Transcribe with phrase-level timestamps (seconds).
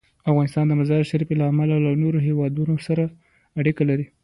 [0.29, 3.03] افغانستان د مزارشریف له امله له نورو هېوادونو سره
[3.59, 4.05] اړیکې لري.